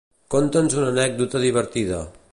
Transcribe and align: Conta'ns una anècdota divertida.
Conta'ns 0.35 0.77
una 0.79 0.89
anècdota 0.95 1.45
divertida. 1.47 2.03